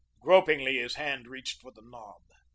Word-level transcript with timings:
Gropingly 0.19 0.77
his 0.77 0.95
hand 0.95 1.27
reached 1.27 1.61
for 1.61 1.71
the 1.71 1.83
knob. 1.83 2.23